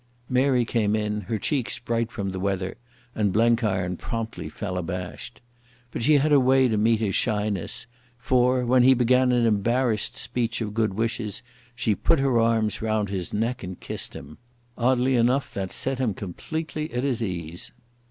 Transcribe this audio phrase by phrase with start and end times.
[0.29, 2.75] Mary came in, her cheeks bright from the weather,
[3.13, 5.41] and Blenkiron promptly fell abashed.
[5.91, 7.85] But she had a way to meet his shyness,
[8.17, 11.43] for, when he began an embarrassed speech of good wishes,
[11.75, 14.39] she put her arms round his neck and kissed him.
[14.75, 17.71] Oddly enough, that set him completely at his ease.